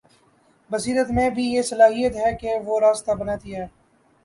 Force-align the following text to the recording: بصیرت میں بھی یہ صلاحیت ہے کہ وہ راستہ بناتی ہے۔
بصیرت 0.69 1.11
میں 1.11 1.29
بھی 1.29 1.43
یہ 1.43 1.61
صلاحیت 1.61 2.15
ہے 2.15 2.35
کہ 2.35 2.55
وہ 2.65 2.79
راستہ 2.79 3.11
بناتی 3.11 3.55
ہے۔ 3.55 3.67